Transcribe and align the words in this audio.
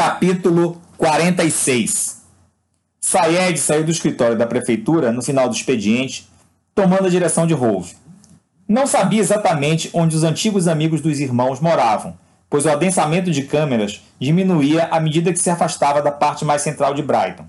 Capítulo 0.00 0.80
46 0.96 2.22
Sayed 3.02 3.60
saiu 3.60 3.84
do 3.84 3.90
escritório 3.90 4.34
da 4.34 4.46
prefeitura 4.46 5.12
no 5.12 5.20
final 5.20 5.46
do 5.46 5.54
expediente, 5.54 6.26
tomando 6.74 7.04
a 7.04 7.10
direção 7.10 7.46
de 7.46 7.52
Rove. 7.52 7.94
Não 8.66 8.86
sabia 8.86 9.20
exatamente 9.20 9.90
onde 9.92 10.16
os 10.16 10.24
antigos 10.24 10.66
amigos 10.66 11.02
dos 11.02 11.20
irmãos 11.20 11.60
moravam, 11.60 12.16
pois 12.48 12.64
o 12.64 12.70
adensamento 12.70 13.30
de 13.30 13.42
câmeras 13.42 14.00
diminuía 14.18 14.88
à 14.90 14.98
medida 14.98 15.34
que 15.34 15.38
se 15.38 15.50
afastava 15.50 16.00
da 16.00 16.10
parte 16.10 16.46
mais 16.46 16.62
central 16.62 16.94
de 16.94 17.02
Brighton. 17.02 17.44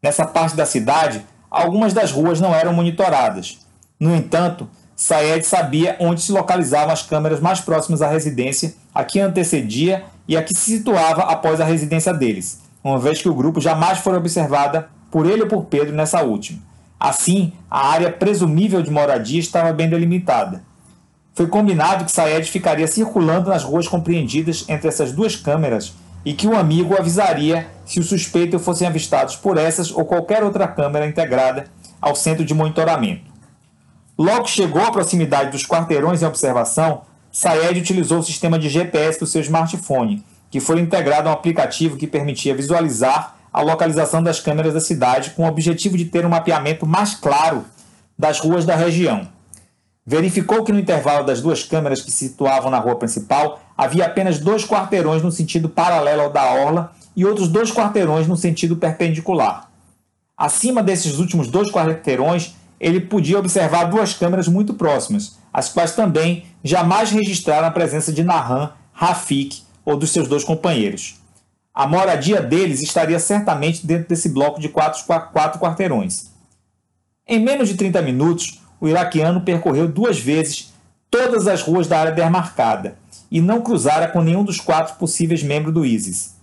Nessa 0.00 0.24
parte 0.24 0.54
da 0.54 0.64
cidade, 0.64 1.26
algumas 1.50 1.92
das 1.92 2.12
ruas 2.12 2.40
não 2.40 2.54
eram 2.54 2.72
monitoradas. 2.72 3.58
No 3.98 4.14
entanto, 4.14 4.70
Sayed 5.00 5.46
sabia 5.46 5.96
onde 6.00 6.20
se 6.20 6.32
localizavam 6.32 6.92
as 6.92 7.02
câmeras 7.02 7.38
mais 7.38 7.60
próximas 7.60 8.02
à 8.02 8.08
residência, 8.08 8.74
a 8.92 9.04
que 9.04 9.20
antecedia 9.20 10.02
e 10.26 10.36
a 10.36 10.42
que 10.42 10.52
se 10.52 10.72
situava 10.72 11.22
após 11.22 11.60
a 11.60 11.64
residência 11.64 12.12
deles, 12.12 12.60
uma 12.82 12.98
vez 12.98 13.22
que 13.22 13.28
o 13.28 13.34
grupo 13.34 13.60
jamais 13.60 13.98
foi 13.98 14.16
observada 14.16 14.90
por 15.08 15.24
ele 15.24 15.42
ou 15.42 15.48
por 15.48 15.66
Pedro 15.66 15.94
nessa 15.94 16.22
última. 16.24 16.58
Assim, 16.98 17.52
a 17.70 17.90
área 17.90 18.10
presumível 18.10 18.82
de 18.82 18.90
moradia 18.90 19.38
estava 19.38 19.72
bem 19.72 19.88
delimitada. 19.88 20.64
Foi 21.32 21.46
combinado 21.46 22.04
que 22.04 22.10
Sayed 22.10 22.50
ficaria 22.50 22.88
circulando 22.88 23.50
nas 23.50 23.62
ruas 23.62 23.86
compreendidas 23.86 24.64
entre 24.68 24.88
essas 24.88 25.12
duas 25.12 25.36
câmeras 25.36 25.92
e 26.24 26.32
que 26.32 26.48
o 26.48 26.56
amigo 26.56 26.96
avisaria 26.98 27.68
se 27.86 28.00
o 28.00 28.02
suspeito 28.02 28.58
fossem 28.58 28.88
avistados 28.88 29.36
por 29.36 29.58
essas 29.58 29.92
ou 29.92 30.04
qualquer 30.04 30.42
outra 30.42 30.66
câmera 30.66 31.06
integrada 31.06 31.66
ao 32.00 32.16
centro 32.16 32.44
de 32.44 32.52
monitoramento. 32.52 33.27
Logo 34.18 34.42
que 34.42 34.50
chegou 34.50 34.82
à 34.82 34.90
proximidade 34.90 35.52
dos 35.52 35.64
quarteirões 35.64 36.20
em 36.20 36.26
observação, 36.26 37.02
Sayed 37.30 37.78
utilizou 37.78 38.18
o 38.18 38.22
sistema 38.22 38.58
de 38.58 38.68
GPS 38.68 39.20
do 39.20 39.26
seu 39.26 39.40
smartphone, 39.42 40.24
que 40.50 40.58
foi 40.58 40.80
integrado 40.80 41.28
a 41.28 41.30
um 41.30 41.34
aplicativo 41.34 41.96
que 41.96 42.06
permitia 42.06 42.52
visualizar 42.52 43.36
a 43.52 43.62
localização 43.62 44.20
das 44.20 44.40
câmeras 44.40 44.74
da 44.74 44.80
cidade 44.80 45.30
com 45.30 45.44
o 45.44 45.48
objetivo 45.48 45.96
de 45.96 46.06
ter 46.06 46.26
um 46.26 46.30
mapeamento 46.30 46.84
mais 46.84 47.14
claro 47.14 47.64
das 48.18 48.40
ruas 48.40 48.66
da 48.66 48.74
região. 48.74 49.28
Verificou 50.04 50.64
que 50.64 50.72
no 50.72 50.80
intervalo 50.80 51.24
das 51.24 51.40
duas 51.40 51.62
câmeras 51.62 52.00
que 52.00 52.10
se 52.10 52.28
situavam 52.28 52.72
na 52.72 52.78
rua 52.78 52.96
principal 52.96 53.60
havia 53.76 54.06
apenas 54.06 54.40
dois 54.40 54.64
quarteirões 54.64 55.22
no 55.22 55.30
sentido 55.30 55.68
paralelo 55.68 56.22
ao 56.22 56.32
da 56.32 56.42
orla 56.42 56.92
e 57.14 57.24
outros 57.24 57.46
dois 57.46 57.70
quarteirões 57.70 58.26
no 58.26 58.36
sentido 58.36 58.76
perpendicular. 58.76 59.70
Acima 60.36 60.82
desses 60.82 61.18
últimos 61.18 61.46
dois 61.46 61.70
quarteirões, 61.70 62.54
ele 62.80 63.00
podia 63.00 63.38
observar 63.38 63.84
duas 63.84 64.14
câmeras 64.14 64.48
muito 64.48 64.74
próximas, 64.74 65.38
as 65.52 65.68
quais 65.68 65.94
também 65.94 66.44
jamais 66.62 67.10
registraram 67.10 67.66
a 67.66 67.70
presença 67.70 68.12
de 68.12 68.22
Nahan, 68.22 68.72
Rafik 68.92 69.62
ou 69.84 69.96
dos 69.96 70.10
seus 70.10 70.28
dois 70.28 70.44
companheiros. 70.44 71.16
A 71.74 71.86
moradia 71.86 72.40
deles 72.40 72.82
estaria 72.82 73.18
certamente 73.18 73.86
dentro 73.86 74.08
desse 74.08 74.28
bloco 74.28 74.60
de 74.60 74.68
quatro, 74.68 75.04
quatro 75.04 75.60
quarteirões. 75.60 76.32
Em 77.26 77.38
menos 77.38 77.68
de 77.68 77.74
30 77.74 78.02
minutos, 78.02 78.60
o 78.80 78.88
iraquiano 78.88 79.42
percorreu 79.42 79.86
duas 79.86 80.18
vezes 80.18 80.72
todas 81.10 81.46
as 81.46 81.62
ruas 81.62 81.86
da 81.86 82.00
área 82.00 82.12
demarcada 82.12 82.96
e 83.30 83.40
não 83.40 83.60
cruzara 83.60 84.08
com 84.08 84.22
nenhum 84.22 84.42
dos 84.42 84.60
quatro 84.60 84.96
possíveis 84.96 85.42
membros 85.42 85.72
do 85.72 85.84
ISIS. 85.84 86.36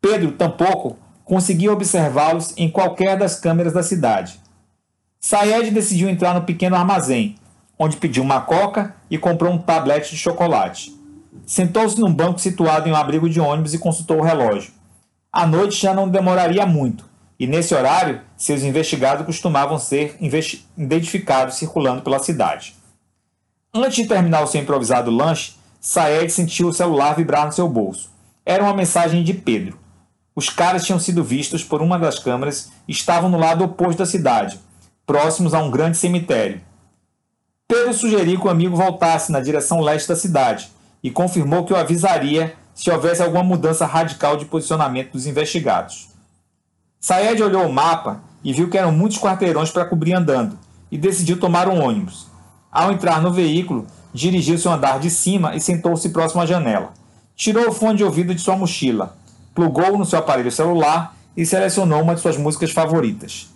Pedro, 0.00 0.32
tampouco, 0.32 0.96
conseguia 1.24 1.72
observá-los 1.72 2.54
em 2.56 2.70
qualquer 2.70 3.18
das 3.18 3.38
câmeras 3.38 3.72
da 3.72 3.82
cidade. 3.82 4.39
Sayed 5.22 5.70
decidiu 5.70 6.08
entrar 6.08 6.32
no 6.32 6.46
pequeno 6.46 6.74
armazém, 6.74 7.36
onde 7.78 7.98
pediu 7.98 8.22
uma 8.22 8.40
coca 8.40 8.96
e 9.10 9.18
comprou 9.18 9.52
um 9.52 9.58
tablete 9.58 10.10
de 10.10 10.16
chocolate. 10.16 10.98
Sentou-se 11.44 12.00
num 12.00 12.12
banco 12.12 12.38
situado 12.38 12.88
em 12.88 12.92
um 12.92 12.96
abrigo 12.96 13.28
de 13.28 13.38
ônibus 13.38 13.74
e 13.74 13.78
consultou 13.78 14.18
o 14.18 14.22
relógio. 14.22 14.72
A 15.30 15.46
noite 15.46 15.78
já 15.78 15.92
não 15.92 16.08
demoraria 16.08 16.64
muito, 16.64 17.04
e 17.38 17.46
nesse 17.46 17.74
horário 17.74 18.22
seus 18.34 18.62
investigados 18.62 19.26
costumavam 19.26 19.78
ser 19.78 20.16
identificados 20.76 21.56
circulando 21.56 22.00
pela 22.00 22.18
cidade. 22.18 22.74
Antes 23.74 23.96
de 23.96 24.06
terminar 24.06 24.42
o 24.42 24.46
seu 24.46 24.62
improvisado 24.62 25.10
lanche, 25.10 25.52
Saed 25.82 26.30
sentiu 26.30 26.68
o 26.68 26.74
celular 26.74 27.14
vibrar 27.14 27.44
no 27.44 27.52
seu 27.52 27.68
bolso. 27.68 28.10
Era 28.44 28.64
uma 28.64 28.74
mensagem 28.74 29.22
de 29.22 29.34
Pedro. 29.34 29.78
Os 30.34 30.48
caras 30.48 30.86
tinham 30.86 30.98
sido 30.98 31.22
vistos 31.22 31.62
por 31.62 31.82
uma 31.82 31.98
das 31.98 32.18
câmeras 32.18 32.72
e 32.88 32.92
estavam 32.92 33.28
no 33.28 33.38
lado 33.38 33.62
oposto 33.62 33.98
da 33.98 34.06
cidade, 34.06 34.58
próximos 35.10 35.54
a 35.54 35.58
um 35.60 35.72
grande 35.72 35.96
cemitério. 35.96 36.60
Pedro 37.66 37.92
sugeriu 37.92 38.38
que 38.38 38.46
o 38.46 38.50
amigo 38.50 38.76
voltasse 38.76 39.32
na 39.32 39.40
direção 39.40 39.80
leste 39.80 40.08
da 40.08 40.14
cidade 40.14 40.70
e 41.02 41.10
confirmou 41.10 41.64
que 41.64 41.72
o 41.72 41.76
avisaria 41.76 42.54
se 42.72 42.92
houvesse 42.92 43.20
alguma 43.20 43.42
mudança 43.42 43.84
radical 43.86 44.36
de 44.36 44.44
posicionamento 44.44 45.10
dos 45.10 45.26
investigados. 45.26 46.10
Saed 47.00 47.42
olhou 47.42 47.66
o 47.66 47.72
mapa 47.72 48.22
e 48.44 48.52
viu 48.52 48.70
que 48.70 48.78
eram 48.78 48.92
muitos 48.92 49.18
quarteirões 49.18 49.72
para 49.72 49.84
cobrir 49.84 50.12
andando 50.12 50.56
e 50.92 50.96
decidiu 50.96 51.40
tomar 51.40 51.66
um 51.66 51.82
ônibus. 51.82 52.28
Ao 52.70 52.92
entrar 52.92 53.20
no 53.20 53.32
veículo, 53.32 53.88
dirigiu-se 54.14 54.68
ao 54.68 54.74
andar 54.74 55.00
de 55.00 55.10
cima 55.10 55.56
e 55.56 55.60
sentou-se 55.60 56.08
próximo 56.10 56.40
à 56.40 56.46
janela. 56.46 56.92
Tirou 57.34 57.68
o 57.68 57.72
fone 57.72 57.96
de 57.96 58.04
ouvido 58.04 58.32
de 58.32 58.40
sua 58.40 58.54
mochila, 58.54 59.16
plugou 59.56 59.98
no 59.98 60.04
seu 60.04 60.20
aparelho 60.20 60.52
celular 60.52 61.16
e 61.36 61.44
selecionou 61.44 62.00
uma 62.00 62.14
de 62.14 62.20
suas 62.20 62.36
músicas 62.36 62.70
favoritas. 62.70 63.49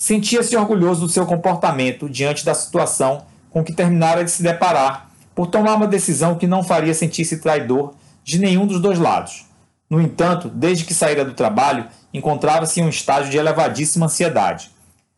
Sentia-se 0.00 0.56
orgulhoso 0.56 1.02
do 1.02 1.08
seu 1.10 1.26
comportamento 1.26 2.08
diante 2.08 2.42
da 2.42 2.54
situação 2.54 3.26
com 3.50 3.62
que 3.62 3.70
terminara 3.70 4.24
de 4.24 4.30
se 4.30 4.42
deparar 4.42 5.10
por 5.34 5.48
tomar 5.48 5.74
uma 5.74 5.86
decisão 5.86 6.36
que 6.36 6.46
não 6.46 6.64
faria 6.64 6.94
sentir-se 6.94 7.36
traidor 7.36 7.92
de 8.24 8.38
nenhum 8.38 8.66
dos 8.66 8.80
dois 8.80 8.98
lados. 8.98 9.44
No 9.90 10.00
entanto, 10.00 10.48
desde 10.48 10.86
que 10.86 10.94
saíra 10.94 11.22
do 11.22 11.34
trabalho, 11.34 11.86
encontrava-se 12.14 12.80
em 12.80 12.84
um 12.84 12.88
estágio 12.88 13.30
de 13.30 13.36
elevadíssima 13.36 14.06
ansiedade. 14.06 14.70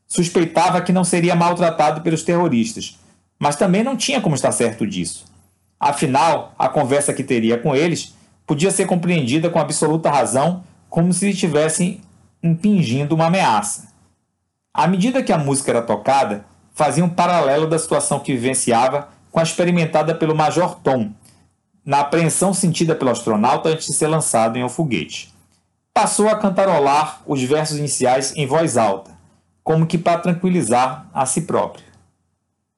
Suspeitava 0.08 0.80
que 0.80 0.92
não 0.92 1.04
seria 1.04 1.36
maltratado 1.36 2.00
pelos 2.00 2.24
terroristas, 2.24 2.98
mas 3.38 3.54
também 3.54 3.84
não 3.84 3.96
tinha 3.96 4.20
como 4.20 4.34
estar 4.34 4.50
certo 4.50 4.84
disso. 4.84 5.26
Afinal, 5.78 6.56
a 6.58 6.68
conversa 6.68 7.14
que 7.14 7.22
teria 7.22 7.56
com 7.56 7.76
eles 7.76 8.16
podia 8.44 8.72
ser 8.72 8.86
compreendida 8.86 9.48
com 9.48 9.60
absoluta 9.60 10.10
razão 10.10 10.64
como 10.90 11.12
se 11.12 11.26
lhe 11.26 11.30
estivessem 11.30 12.00
impingindo 12.42 13.14
uma 13.14 13.26
ameaça. 13.26 13.91
À 14.74 14.86
medida 14.86 15.22
que 15.22 15.32
a 15.32 15.38
música 15.38 15.70
era 15.70 15.82
tocada, 15.82 16.46
fazia 16.72 17.04
um 17.04 17.08
paralelo 17.08 17.66
da 17.66 17.78
situação 17.78 18.20
que 18.20 18.32
vivenciava 18.32 19.08
com 19.30 19.38
a 19.38 19.42
experimentada 19.42 20.14
pelo 20.14 20.34
Major 20.34 20.76
Tom, 20.76 21.12
na 21.84 22.00
apreensão 22.00 22.54
sentida 22.54 22.94
pelo 22.94 23.10
astronauta 23.10 23.68
antes 23.68 23.86
de 23.86 23.92
ser 23.92 24.06
lançado 24.06 24.56
em 24.56 24.64
um 24.64 24.68
foguete. 24.68 25.32
Passou 25.92 26.28
a 26.28 26.36
cantarolar 26.36 27.20
os 27.26 27.42
versos 27.42 27.76
iniciais 27.76 28.34
em 28.34 28.46
voz 28.46 28.78
alta, 28.78 29.10
como 29.62 29.86
que 29.86 29.98
para 29.98 30.20
tranquilizar 30.20 31.06
a 31.12 31.26
si 31.26 31.42
próprio. 31.42 31.84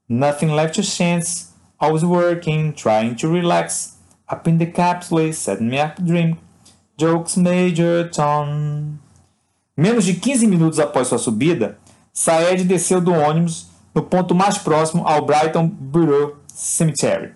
Nothing 0.08 0.54
left 0.54 0.74
to 0.74 0.82
chance, 0.82 1.52
I 1.80 1.90
was 1.92 2.02
working, 2.02 2.72
trying 2.72 3.14
to 3.16 3.28
relax, 3.28 3.98
up 4.30 4.50
in 4.50 4.58
the 4.58 4.66
capsule, 4.66 5.32
setting 5.32 5.68
me 5.68 5.80
up 5.80 6.02
dream, 6.02 6.36
jokes 6.98 7.36
Major 7.36 8.10
Tom. 8.10 8.94
Menos 9.76 10.04
de 10.04 10.14
15 10.14 10.46
minutos 10.46 10.80
após 10.80 11.08
sua 11.08 11.18
subida, 11.18 11.78
Saed 12.16 12.62
desceu 12.62 13.00
do 13.00 13.12
ônibus 13.12 13.66
no 13.92 14.00
ponto 14.00 14.36
mais 14.36 14.56
próximo 14.56 15.04
ao 15.04 15.26
Brighton 15.26 15.66
Borough 15.66 16.36
Cemetery. 16.46 17.32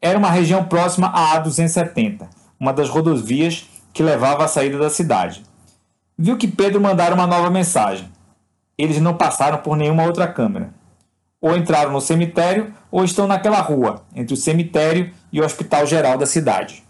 Era 0.00 0.18
uma 0.18 0.30
região 0.30 0.62
próxima 0.64 1.06
à 1.08 1.42
A270, 1.42 2.28
uma 2.60 2.70
das 2.70 2.90
rodovias 2.90 3.66
que 3.94 4.02
levava 4.02 4.44
à 4.44 4.48
saída 4.48 4.76
da 4.76 4.90
cidade. 4.90 5.42
Viu 6.18 6.36
que 6.36 6.46
Pedro 6.46 6.82
mandara 6.82 7.14
uma 7.14 7.26
nova 7.26 7.48
mensagem. 7.48 8.10
Eles 8.76 9.00
não 9.00 9.16
passaram 9.16 9.56
por 9.56 9.74
nenhuma 9.74 10.04
outra 10.04 10.28
câmera. 10.28 10.68
Ou 11.40 11.56
entraram 11.56 11.90
no 11.90 12.00
cemitério 12.00 12.74
ou 12.90 13.02
estão 13.02 13.26
naquela 13.26 13.62
rua, 13.62 14.02
entre 14.14 14.34
o 14.34 14.36
cemitério 14.36 15.14
e 15.32 15.40
o 15.40 15.44
hospital 15.44 15.86
geral 15.86 16.18
da 16.18 16.26
cidade. 16.26 16.84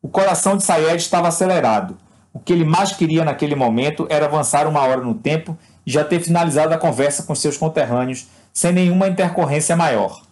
O 0.00 0.08
coração 0.08 0.56
de 0.56 0.62
Sayed 0.62 1.02
estava 1.02 1.26
acelerado. 1.26 1.96
O 2.32 2.38
que 2.38 2.52
ele 2.52 2.64
mais 2.64 2.92
queria 2.92 3.24
naquele 3.24 3.56
momento 3.56 4.06
era 4.08 4.26
avançar 4.26 4.68
uma 4.68 4.82
hora 4.82 5.00
no 5.00 5.14
tempo 5.14 5.58
já 5.86 6.04
ter 6.04 6.20
finalizado 6.20 6.72
a 6.72 6.78
conversa 6.78 7.22
com 7.22 7.34
seus 7.34 7.56
conterrâneos 7.56 8.26
sem 8.52 8.72
nenhuma 8.72 9.08
intercorrência 9.08 9.76
maior. 9.76 10.22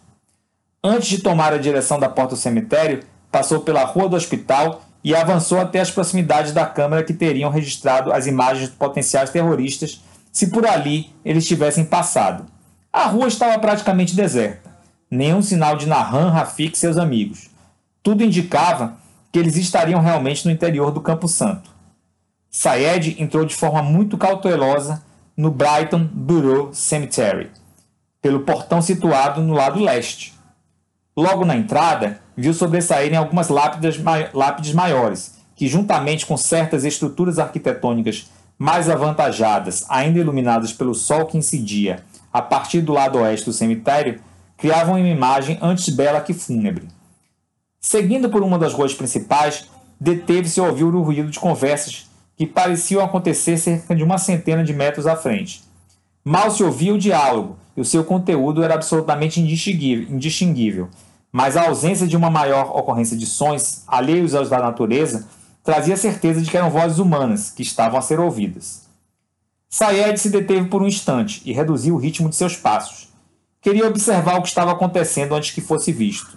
Antes 0.82 1.08
de 1.08 1.18
tomar 1.18 1.52
a 1.52 1.58
direção 1.58 1.98
da 1.98 2.08
porta 2.08 2.34
do 2.34 2.40
cemitério, 2.40 3.04
passou 3.30 3.60
pela 3.60 3.84
rua 3.84 4.08
do 4.08 4.16
hospital 4.16 4.82
e 5.04 5.14
avançou 5.14 5.60
até 5.60 5.80
as 5.80 5.90
proximidades 5.90 6.52
da 6.52 6.66
câmara 6.66 7.02
que 7.02 7.12
teriam 7.12 7.50
registrado 7.50 8.12
as 8.12 8.26
imagens 8.26 8.70
de 8.70 8.76
potenciais 8.76 9.30
terroristas 9.30 10.00
se 10.30 10.48
por 10.48 10.66
ali 10.66 11.10
eles 11.24 11.46
tivessem 11.46 11.84
passado. 11.84 12.46
A 12.92 13.06
rua 13.06 13.28
estava 13.28 13.58
praticamente 13.58 14.14
deserta. 14.14 14.70
Nenhum 15.10 15.42
sinal 15.42 15.76
de 15.76 15.86
Nahan, 15.86 16.30
Rafik 16.30 16.74
e 16.74 16.78
seus 16.78 16.96
amigos. 16.96 17.50
Tudo 18.02 18.24
indicava 18.24 18.96
que 19.30 19.38
eles 19.38 19.56
estariam 19.56 20.00
realmente 20.00 20.44
no 20.44 20.50
interior 20.50 20.90
do 20.90 21.00
Campo 21.00 21.28
Santo. 21.28 21.70
Sayed 22.50 23.16
entrou 23.18 23.44
de 23.44 23.54
forma 23.54 23.82
muito 23.82 24.18
cautelosa 24.18 25.02
no 25.36 25.50
Brighton 25.50 26.04
Bureau 26.04 26.72
Cemetery, 26.72 27.50
pelo 28.20 28.40
portão 28.40 28.82
situado 28.82 29.40
no 29.40 29.54
lado 29.54 29.80
leste. 29.80 30.34
Logo 31.16 31.44
na 31.44 31.56
entrada, 31.56 32.20
viu 32.36 32.54
sobressaírem 32.54 33.16
algumas 33.16 33.48
lápides, 33.48 34.72
maiores, 34.72 35.38
que 35.54 35.68
juntamente 35.68 36.26
com 36.26 36.36
certas 36.36 36.84
estruturas 36.84 37.38
arquitetônicas 37.38 38.30
mais 38.58 38.88
avantajadas, 38.88 39.84
ainda 39.88 40.18
iluminadas 40.18 40.72
pelo 40.72 40.94
sol 40.94 41.26
que 41.26 41.36
incidia 41.36 42.04
a 42.32 42.40
partir 42.40 42.80
do 42.80 42.92
lado 42.92 43.18
oeste 43.18 43.46
do 43.46 43.52
cemitério, 43.52 44.20
criavam 44.56 44.94
uma 44.94 45.08
imagem 45.08 45.58
antes 45.60 45.88
bela 45.88 46.20
que 46.20 46.32
fúnebre. 46.32 46.88
Seguindo 47.80 48.30
por 48.30 48.42
uma 48.42 48.58
das 48.58 48.72
ruas 48.72 48.94
principais, 48.94 49.68
deteve-se 50.00 50.60
a 50.60 50.64
ouvir 50.64 50.84
o 50.84 51.02
ruído 51.02 51.30
de 51.30 51.40
conversas 51.40 52.08
que 52.36 52.46
pareciam 52.46 53.04
acontecer 53.04 53.58
cerca 53.58 53.94
de 53.94 54.02
uma 54.02 54.18
centena 54.18 54.64
de 54.64 54.72
metros 54.72 55.06
à 55.06 55.16
frente. 55.16 55.62
Mal 56.24 56.50
se 56.50 56.62
ouvia 56.62 56.94
o 56.94 56.98
diálogo 56.98 57.56
e 57.76 57.80
o 57.80 57.84
seu 57.84 58.04
conteúdo 58.04 58.62
era 58.62 58.74
absolutamente 58.74 59.40
indistinguível, 59.40 60.88
mas 61.30 61.56
a 61.56 61.66
ausência 61.66 62.06
de 62.06 62.16
uma 62.16 62.30
maior 62.30 62.76
ocorrência 62.76 63.16
de 63.16 63.26
sons, 63.26 63.82
alheios 63.86 64.34
aos 64.34 64.48
da 64.48 64.58
natureza, 64.58 65.26
trazia 65.64 65.96
certeza 65.96 66.40
de 66.42 66.50
que 66.50 66.56
eram 66.56 66.70
vozes 66.70 66.98
humanas 66.98 67.50
que 67.50 67.62
estavam 67.62 67.98
a 67.98 68.02
ser 68.02 68.20
ouvidas. 68.20 68.82
Sayed 69.68 70.18
se 70.18 70.28
deteve 70.28 70.68
por 70.68 70.82
um 70.82 70.86
instante 70.86 71.40
e 71.46 71.52
reduziu 71.52 71.94
o 71.94 71.98
ritmo 71.98 72.28
de 72.28 72.36
seus 72.36 72.56
passos. 72.56 73.08
Queria 73.60 73.86
observar 73.86 74.38
o 74.38 74.42
que 74.42 74.48
estava 74.48 74.72
acontecendo 74.72 75.34
antes 75.34 75.52
que 75.52 75.60
fosse 75.60 75.92
visto. 75.92 76.36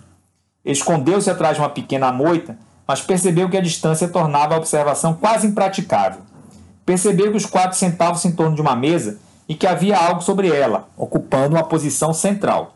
Escondeu-se 0.63 1.29
atrás 1.29 1.57
de 1.57 1.61
uma 1.61 1.69
pequena 1.69 2.11
moita, 2.11 2.57
mas 2.87 3.01
percebeu 3.01 3.49
que 3.49 3.57
a 3.57 3.61
distância 3.61 4.07
tornava 4.07 4.55
a 4.55 4.57
observação 4.57 5.13
quase 5.13 5.47
impraticável. 5.47 6.21
Percebeu 6.85 7.31
que 7.31 7.37
os 7.37 7.45
quatro 7.45 7.77
sentavam-se 7.77 8.27
em 8.27 8.31
torno 8.31 8.55
de 8.55 8.61
uma 8.61 8.75
mesa 8.75 9.17
e 9.49 9.55
que 9.55 9.67
havia 9.67 9.97
algo 9.97 10.21
sobre 10.21 10.49
ela, 10.49 10.87
ocupando 10.95 11.55
uma 11.55 11.63
posição 11.63 12.13
central. 12.13 12.75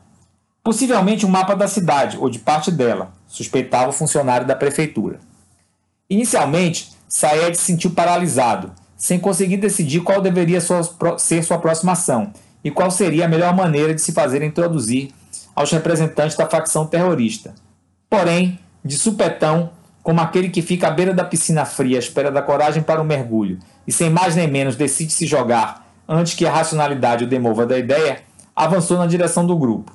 Possivelmente 0.63 1.25
um 1.25 1.29
mapa 1.29 1.55
da 1.55 1.67
cidade 1.67 2.17
ou 2.17 2.29
de 2.29 2.39
parte 2.39 2.71
dela, 2.71 3.11
suspeitava 3.27 3.89
o 3.89 3.93
funcionário 3.93 4.45
da 4.45 4.55
prefeitura. 4.55 5.19
Inicialmente, 6.09 6.91
Saed 7.07 7.55
se 7.55 7.63
sentiu 7.63 7.91
paralisado, 7.91 8.71
sem 8.97 9.19
conseguir 9.19 9.57
decidir 9.57 10.01
qual 10.01 10.21
deveria 10.21 10.59
ser 10.59 11.43
sua 11.43 11.59
próxima 11.59 11.93
ação 11.93 12.33
e 12.63 12.69
qual 12.69 12.91
seria 12.91 13.25
a 13.25 13.29
melhor 13.29 13.55
maneira 13.55 13.93
de 13.93 14.01
se 14.01 14.11
fazer 14.11 14.41
introduzir 14.41 15.11
aos 15.55 15.71
representantes 15.71 16.35
da 16.35 16.47
facção 16.47 16.85
terrorista. 16.85 17.53
Porém, 18.09 18.59
de 18.83 18.97
supetão, 18.97 19.69
como 20.01 20.21
aquele 20.21 20.49
que 20.49 20.61
fica 20.61 20.87
à 20.87 20.91
beira 20.91 21.13
da 21.13 21.23
piscina 21.23 21.65
fria 21.65 21.97
à 21.97 21.99
espera 21.99 22.31
da 22.31 22.41
coragem 22.41 22.81
para 22.81 23.01
o 23.01 23.05
mergulho 23.05 23.59
e 23.85 23.91
sem 23.91 24.09
mais 24.09 24.35
nem 24.35 24.47
menos 24.47 24.75
decide 24.75 25.11
se 25.11 25.25
jogar 25.25 25.89
antes 26.09 26.33
que 26.33 26.45
a 26.45 26.51
racionalidade 26.51 27.25
o 27.25 27.27
demova 27.27 27.67
da 27.67 27.77
ideia, 27.77 28.23
avançou 28.55 28.97
na 28.97 29.05
direção 29.05 29.45
do 29.45 29.55
grupo. 29.55 29.93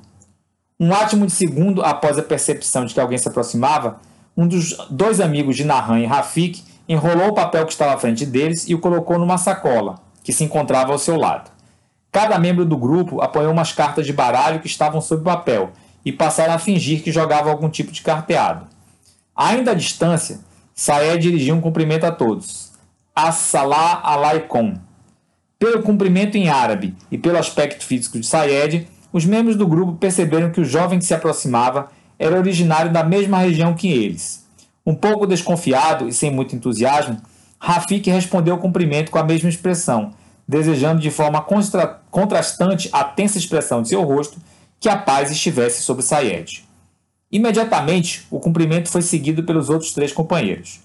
Um 0.79 0.93
átimo 0.93 1.25
de 1.25 1.33
segundo 1.33 1.83
após 1.83 2.17
a 2.17 2.23
percepção 2.23 2.85
de 2.85 2.93
que 2.93 2.99
alguém 3.01 3.17
se 3.17 3.27
aproximava, 3.27 3.99
um 4.35 4.47
dos 4.47 4.77
dois 4.89 5.19
amigos 5.19 5.57
de 5.57 5.65
Nahan 5.65 5.99
e 5.99 6.05
Rafik 6.05 6.63
enrolou 6.87 7.29
o 7.29 7.33
papel 7.33 7.65
que 7.65 7.73
estava 7.73 7.93
à 7.93 7.97
frente 7.97 8.25
deles 8.25 8.67
e 8.67 8.73
o 8.73 8.79
colocou 8.79 9.19
numa 9.19 9.37
sacola, 9.37 9.95
que 10.23 10.31
se 10.31 10.43
encontrava 10.45 10.93
ao 10.93 10.97
seu 10.97 11.17
lado. 11.17 11.51
Cada 12.11 12.39
membro 12.39 12.65
do 12.65 12.77
grupo 12.77 13.21
apoiou 13.21 13.51
umas 13.51 13.73
cartas 13.73 14.05
de 14.05 14.13
baralho 14.13 14.61
que 14.61 14.67
estavam 14.67 15.01
sob 15.01 15.21
o 15.21 15.25
papel 15.25 15.71
e 16.05 16.13
passaram 16.13 16.53
a 16.53 16.59
fingir 16.59 17.03
que 17.03 17.11
jogavam 17.11 17.51
algum 17.51 17.69
tipo 17.69 17.91
de 17.91 18.01
carteado. 18.01 18.67
Ainda 19.35 19.71
à 19.71 19.73
distância, 19.73 20.39
Saé 20.73 21.17
dirigiu 21.17 21.55
um 21.55 21.61
cumprimento 21.61 22.05
a 22.05 22.11
todos. 22.11 22.71
As-Salah 23.13 24.01
alaikum. 24.03 24.75
Pelo 25.59 25.83
cumprimento 25.83 26.37
em 26.37 26.47
árabe 26.47 26.95
e 27.11 27.17
pelo 27.17 27.37
aspecto 27.37 27.85
físico 27.85 28.19
de 28.19 28.25
Sayed, 28.25 28.87
os 29.11 29.25
membros 29.25 29.55
do 29.55 29.67
grupo 29.67 29.93
perceberam 29.93 30.51
que 30.51 30.61
o 30.61 30.65
jovem 30.65 30.99
que 30.99 31.05
se 31.05 31.13
aproximava 31.13 31.89
era 32.17 32.37
originário 32.37 32.91
da 32.91 33.03
mesma 33.03 33.37
região 33.37 33.73
que 33.73 33.91
eles. 33.91 34.45
Um 34.85 34.95
pouco 34.95 35.27
desconfiado 35.27 36.07
e 36.07 36.13
sem 36.13 36.31
muito 36.31 36.55
entusiasmo, 36.55 37.21
Rafik 37.59 38.09
respondeu 38.09 38.53
ao 38.53 38.59
cumprimento 38.59 39.11
com 39.11 39.17
a 39.17 39.23
mesma 39.23 39.49
expressão, 39.49 40.13
desejando 40.47 41.01
de 41.01 41.09
forma 41.09 41.41
contra 41.41 41.87
contrastante 42.11 42.89
a 42.91 43.03
tensa 43.03 43.37
expressão 43.37 43.81
de 43.81 43.89
seu 43.89 44.03
rosto 44.03 44.39
que 44.79 44.87
a 44.87 44.97
paz 44.97 45.31
estivesse 45.31 45.81
sobre 45.81 46.03
Sayed. 46.03 46.64
Imediatamente, 47.35 48.25
o 48.31 48.39
cumprimento 48.39 48.87
foi 48.87 49.01
seguido 49.01 49.43
pelos 49.43 49.69
outros 49.69 49.91
três 49.91 50.13
companheiros. 50.13 50.79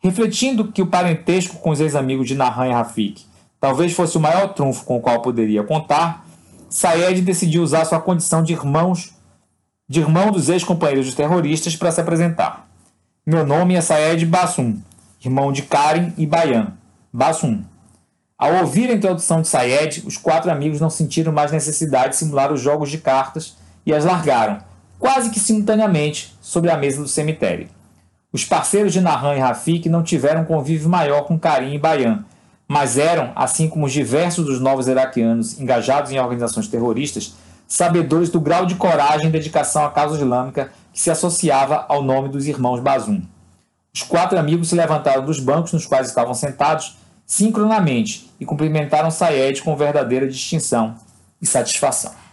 Refletindo 0.00 0.72
que 0.72 0.82
o 0.82 0.88
parentesco 0.88 1.58
com 1.58 1.70
os 1.70 1.78
ex-amigos 1.78 2.26
de 2.26 2.34
Nahan 2.34 2.66
e 2.66 2.72
Rafik 2.72 3.24
talvez 3.60 3.92
fosse 3.92 4.16
o 4.16 4.20
maior 4.20 4.52
trunfo 4.52 4.84
com 4.84 4.96
o 4.96 5.00
qual 5.00 5.22
poderia 5.22 5.62
contar, 5.62 6.26
Sayed 6.68 7.20
decidiu 7.20 7.62
usar 7.62 7.84
sua 7.84 8.00
condição 8.00 8.42
de 8.42 8.52
irmãos 8.52 9.14
de 9.88 10.00
irmão 10.00 10.32
dos 10.32 10.48
ex-companheiros 10.48 11.06
dos 11.06 11.14
terroristas 11.14 11.76
para 11.76 11.92
se 11.92 12.00
apresentar. 12.00 12.68
Meu 13.24 13.46
nome 13.46 13.76
é 13.76 13.80
Sayed 13.80 14.26
Bassum, 14.26 14.80
irmão 15.24 15.52
de 15.52 15.62
Karen 15.62 16.12
e 16.18 16.26
Bayan. 16.26 16.72
Bassum. 17.12 17.62
Ao 18.36 18.56
ouvir 18.56 18.90
a 18.90 18.94
introdução 18.94 19.40
de 19.40 19.46
Sayed, 19.46 20.02
os 20.04 20.16
quatro 20.16 20.50
amigos 20.50 20.80
não 20.80 20.90
sentiram 20.90 21.30
mais 21.30 21.52
necessidade 21.52 22.08
de 22.08 22.16
simular 22.16 22.52
os 22.52 22.60
jogos 22.60 22.90
de 22.90 22.98
cartas 22.98 23.56
e 23.86 23.94
as 23.94 24.04
largaram, 24.04 24.65
quase 24.98 25.30
que 25.30 25.40
simultaneamente, 25.40 26.36
sobre 26.40 26.70
a 26.70 26.76
mesa 26.76 27.02
do 27.02 27.08
cemitério. 27.08 27.68
Os 28.32 28.44
parceiros 28.44 28.92
de 28.92 29.00
Nahan 29.00 29.36
e 29.36 29.38
Rafik 29.38 29.88
não 29.88 30.02
tiveram 30.02 30.44
convívio 30.44 30.88
maior 30.88 31.22
com 31.22 31.38
Karim 31.38 31.74
e 31.74 31.78
Bayan, 31.78 32.24
mas 32.68 32.98
eram, 32.98 33.32
assim 33.34 33.68
como 33.68 33.86
os 33.86 33.92
diversos 33.92 34.44
dos 34.44 34.60
novos 34.60 34.88
iraquianos 34.88 35.58
engajados 35.60 36.10
em 36.10 36.18
organizações 36.18 36.68
terroristas, 36.68 37.34
sabedores 37.66 38.28
do 38.28 38.40
grau 38.40 38.66
de 38.66 38.74
coragem 38.74 39.28
e 39.28 39.32
dedicação 39.32 39.84
à 39.84 39.90
causa 39.90 40.16
islâmica 40.16 40.70
que 40.92 41.00
se 41.00 41.10
associava 41.10 41.84
ao 41.88 42.02
nome 42.02 42.28
dos 42.28 42.46
irmãos 42.46 42.80
Bazum. 42.80 43.22
Os 43.94 44.02
quatro 44.02 44.38
amigos 44.38 44.68
se 44.68 44.74
levantaram 44.74 45.24
dos 45.24 45.40
bancos 45.40 45.72
nos 45.72 45.86
quais 45.86 46.08
estavam 46.08 46.34
sentados, 46.34 46.96
sincronamente, 47.24 48.30
e 48.38 48.44
cumprimentaram 48.44 49.10
Sayed 49.10 49.62
com 49.62 49.74
verdadeira 49.74 50.28
distinção 50.28 50.94
e 51.40 51.46
satisfação. 51.46 52.25